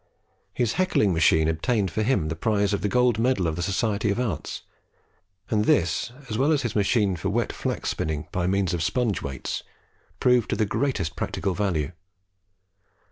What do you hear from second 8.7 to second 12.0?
of sponge weights proved of the greatest practical value.